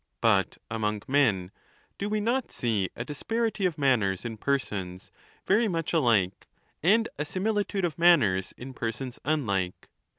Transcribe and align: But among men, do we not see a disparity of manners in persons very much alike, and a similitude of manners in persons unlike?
But 0.19 0.57
among 0.67 1.03
men, 1.07 1.51
do 1.99 2.09
we 2.09 2.19
not 2.19 2.51
see 2.51 2.89
a 2.95 3.05
disparity 3.05 3.67
of 3.67 3.77
manners 3.77 4.25
in 4.25 4.35
persons 4.35 5.11
very 5.45 5.67
much 5.67 5.93
alike, 5.93 6.47
and 6.81 7.07
a 7.19 7.23
similitude 7.23 7.85
of 7.85 7.99
manners 7.99 8.51
in 8.57 8.73
persons 8.73 9.19
unlike? 9.23 9.89